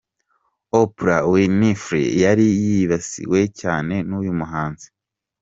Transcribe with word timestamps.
Oprah 0.79 1.23
Winfrey 1.31 2.07
yari 2.23 2.45
yibasiwe 2.63 3.39
cyane 3.61 3.95
n'uyu 4.07 4.31
muhanzi. 4.39 4.87